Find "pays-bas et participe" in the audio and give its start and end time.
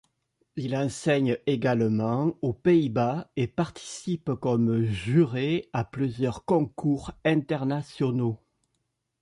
2.53-4.33